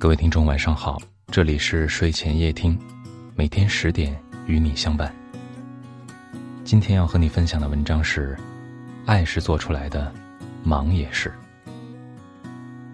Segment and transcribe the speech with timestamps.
[0.00, 0.96] 各位听众，晚上好，
[1.26, 2.78] 这里是睡前夜听，
[3.34, 5.12] 每天十点与你相伴。
[6.62, 8.38] 今天要和你分享的文章是：
[9.06, 10.12] 爱是做出来的，
[10.62, 11.32] 忙也是。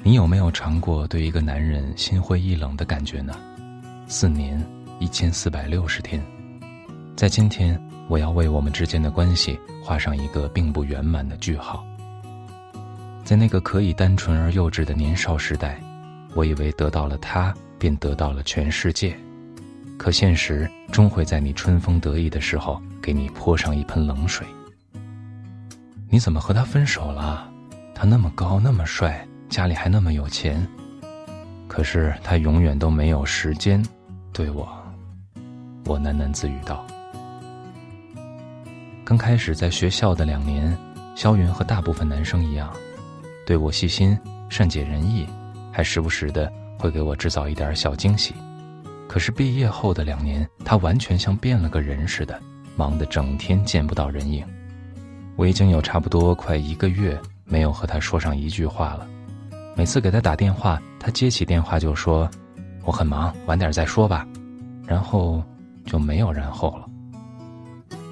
[0.03, 3.39] 你有没有尝过对一个男人心灰意冷的感觉呢？
[4.07, 4.59] 四年
[4.99, 6.25] 一千四百六十天，
[7.15, 7.79] 在今天，
[8.09, 11.85] 我要为我们之间的关系画上一个并不圆满的句号。
[13.25, 15.79] 在那个可以单纯而幼稚的年少时代。
[16.35, 19.17] 我以为得到了他，便得到了全世界，
[19.97, 24.47] 可现实终会在你春风得意的时候，给你泼上一盆冷水。
[26.11, 27.49] 你怎么和他分手了？
[27.95, 30.67] 他那么高，那么帅，家里还那么有钱，
[31.69, 33.81] 可是他永远都没有时间
[34.33, 34.69] 对我。
[35.87, 36.85] 我喃喃自语道。
[39.05, 40.77] 刚开始在学校的两年，
[41.15, 42.73] 肖云和大部分男生一样，
[43.47, 45.27] 对我细心、善解人意。
[45.75, 48.33] 还时不时的会给我制造一点小惊喜，
[49.09, 52.41] 可是毕业后的两年，他完全像变了个人似的，
[52.77, 54.47] 忙得整天见不到人影。
[55.35, 59.05] 我已经有差不多快一个月没有和他说上一句话了。
[59.75, 62.31] 每次给他打电话，他接起电话就说
[62.87, 64.25] ：“我很忙，晚点再说吧。”
[64.87, 65.43] 然后
[65.85, 66.89] 就没有然后了。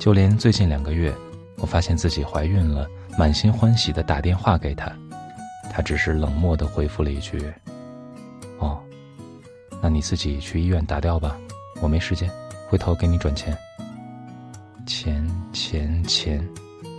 [0.01, 1.15] 就连最近两个月，
[1.59, 4.93] 我发现自己怀孕了，满心欢喜的打电话给他。
[5.73, 7.51] 他只是冷漠的回复了一句
[8.61, 8.79] ：“哦，
[9.81, 11.37] 那你自己去医院打掉吧，
[11.81, 12.31] 我没时间，
[12.69, 13.57] 回头给你转钱。”
[14.87, 16.47] 钱钱钱，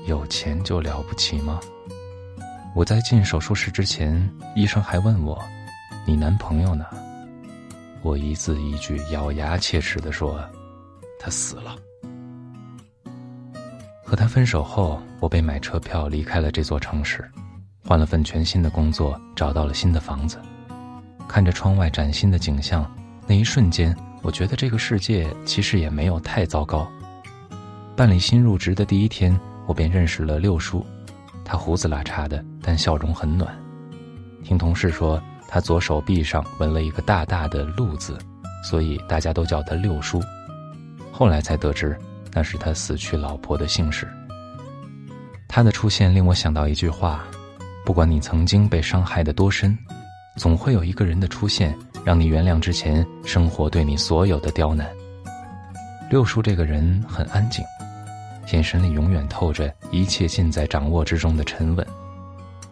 [0.07, 1.59] 有钱就了不起吗？
[2.73, 5.39] 我在进手术室之前，医生还问我
[6.08, 6.85] ：“你男朋友呢？”
[8.02, 10.43] 我一字一句，咬牙切齿的说
[11.19, 11.77] ：“他死了。”
[14.03, 17.23] 和他分手后，我被买车票离开了这座城市。
[17.94, 20.39] 换了份全新的工作，找到了新的房子，
[21.27, 22.91] 看着窗外崭新的景象，
[23.27, 26.91] 那一瞬间，我觉得这个世界其实也没有太糟糕。
[27.95, 30.83] 办理新入职的第一天，我便认识了六叔，
[31.45, 33.55] 他胡子拉碴的，但笑容很暖。
[34.43, 38.17] 听同事说，他左手臂上纹了一个大大的“禄”字，
[38.64, 40.20] 所以大家都叫他六叔。
[41.11, 41.95] 后来才得知，
[42.31, 44.08] 那是他死去老婆的姓氏。
[45.48, 47.23] 他的出现令我想到一句话。
[47.86, 49.77] 不管你曾经被伤害的多深，
[50.38, 54.89] 总会有一个人的出现，让你原谅之前生活对你所有的刁难。
[56.10, 57.64] 六叔这个人很安静，
[58.54, 61.86] 眼神里永远透着一切尽在掌握之中的沉稳。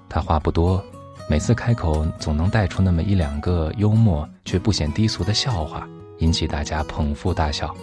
[0.08, 0.84] 他话不多，
[1.30, 5.88] 每次开口总能带出那么一两个幽默却不显低俗的笑话，
[6.20, 7.76] 引起大家捧腹大笑。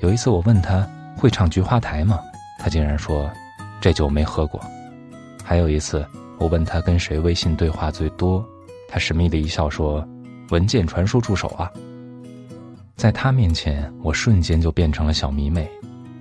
[0.00, 0.86] 有一次我问他
[1.16, 2.20] 会唱《菊花台》吗？
[2.58, 3.30] 他竟然说
[3.80, 4.60] ：“这酒没喝过。”
[5.42, 6.06] 还有一次。
[6.38, 8.44] 我问他跟谁微信对话最多，
[8.88, 10.06] 他神秘的一笑说
[10.50, 11.72] ：“文件传输助手啊。”
[12.94, 15.70] 在他面前，我瞬间就变成了小迷妹，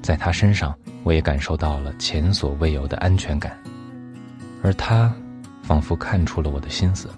[0.02, 3.58] 在他身上，我也感受到了前所未有的安全感，
[4.62, 5.14] 而他，
[5.62, 7.10] 仿佛看出了我的心思。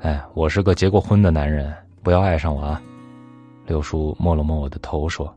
[0.00, 2.80] 哎，我是个结过婚的男人，不要爱上我啊！
[3.66, 5.34] 六叔摸了摸我的头说：“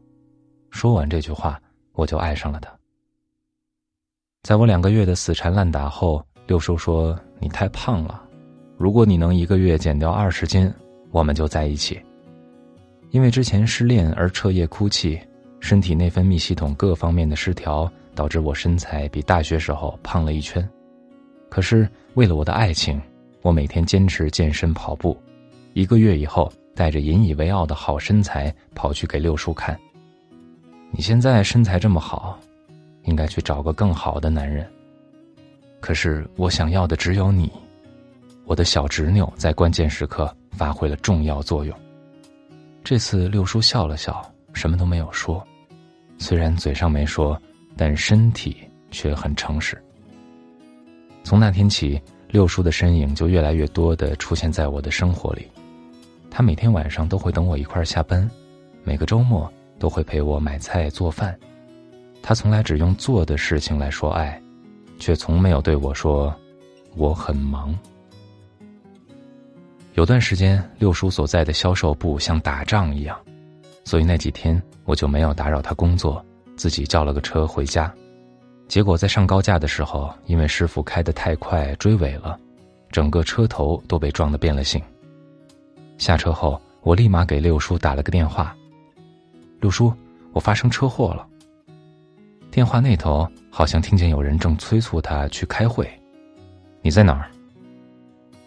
[0.72, 1.60] 说完这句话，
[1.94, 2.70] 我就爱上了他。”
[4.44, 6.26] 在我两个月的死缠烂打后。
[6.50, 8.24] 六叔说：“你太胖了，
[8.76, 10.74] 如果你能一个月减掉二十斤，
[11.12, 12.02] 我们就在一起。”
[13.12, 15.20] 因为之前失恋而彻夜哭泣，
[15.60, 20.68] 身体内分泌系统各方面的失调，导致我身材比大学时候胖了一圈。
[21.50, 23.00] 可是为了我的爱情，
[23.44, 25.16] 我每天坚持健身跑步，
[25.74, 29.80] 一个月以后，带着引以为傲的好身材跑去给六叔看。
[30.90, 32.40] 你现在身材这么好，
[33.04, 34.68] 应该去找个更好的男人。
[35.80, 37.52] 可是我想要的只有你，
[38.46, 41.76] 我的小执拗在关键时刻发挥了重要作用。
[42.84, 44.22] 这次六叔笑了笑，
[44.54, 45.46] 什么都没有说，
[46.18, 47.40] 虽然嘴上没说，
[47.78, 48.58] 但身体
[48.92, 49.82] 却很诚实。
[51.24, 55.48] 从那天起，六叔的身影就越来越多的出现在我的生活里。
[56.32, 58.30] 他每天晚上都会等我一块儿下班，
[58.84, 61.38] 每个周末都会陪我买菜做饭。
[62.22, 64.42] 他从来只用做的事情来说爱。
[65.00, 66.34] 却从没有对我说
[66.96, 67.76] ：“我很忙。”
[69.96, 73.18] 有段时间，六叔所在的销售部像打仗一样，
[73.84, 76.24] 所以那几天我就没有打扰他工作，
[76.56, 77.92] 自己叫了个车回家。
[78.68, 82.40] 结果在上高架的时候，因为师傅开得太快追尾了，
[82.92, 84.82] 整个车头都被撞得变了形。
[85.98, 88.56] 下车后，我立马给六叔打了个电话
[89.60, 89.92] ：“六叔，
[90.32, 91.28] 我发生车祸了。”
[92.52, 93.28] 电话那头
[93.60, 95.86] 好像听见有人正催促他去开会，
[96.82, 97.30] 你在哪儿？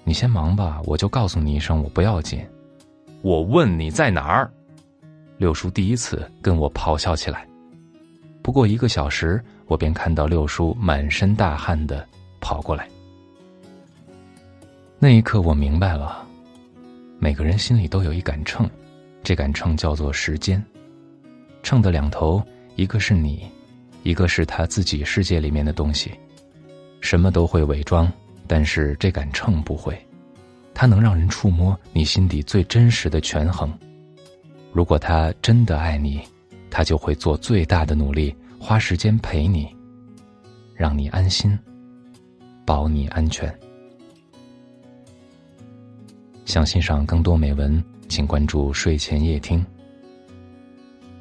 [0.04, 2.42] 你先忙吧，我就告诉你一声，我不要紧。
[3.20, 4.50] 我问你在哪儿？
[5.36, 7.46] 六叔第一次跟我咆哮起来。
[8.40, 12.08] 不过一个小时，我便看到六叔满身大汗的
[12.40, 12.88] 跑过来。
[14.98, 16.26] 那一刻，我明白了，
[17.18, 18.66] 每个人心里都有一杆秤，
[19.22, 20.64] 这杆秤叫做时间。
[21.62, 22.42] 秤的两头，
[22.76, 23.46] 一个是你，
[24.02, 26.12] 一个是他自己世界里面的东西。
[27.00, 28.12] 什么都会伪装，
[28.46, 29.96] 但是这杆秤不会，
[30.72, 33.72] 它能让人触摸你心底最真实的权衡。
[34.72, 36.20] 如果他真的爱你。
[36.74, 39.68] 他就会做最大的努力，花时间陪你，
[40.74, 41.58] 让你安心，
[42.64, 43.54] 保你安全。
[46.46, 49.62] 想欣赏更多美文，请关注睡前夜听。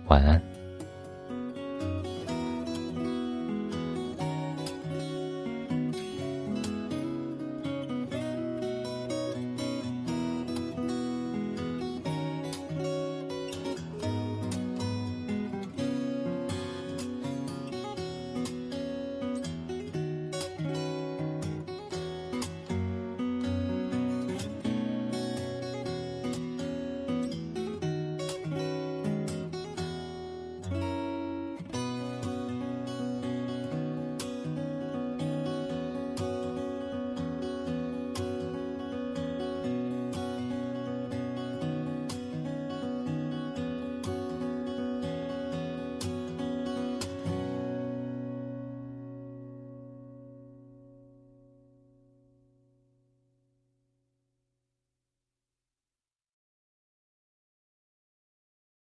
[0.08, 0.42] 晚安。